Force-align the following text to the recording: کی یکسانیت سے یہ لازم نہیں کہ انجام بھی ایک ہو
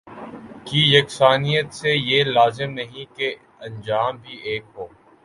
کی 0.65 0.81
یکسانیت 0.95 1.73
سے 1.73 1.91
یہ 1.91 2.23
لازم 2.27 2.71
نہیں 2.73 3.05
کہ 3.17 3.33
انجام 3.59 4.17
بھی 4.17 4.37
ایک 4.43 4.63
ہو 4.75 4.87